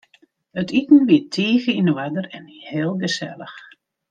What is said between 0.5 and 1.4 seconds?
It iten wie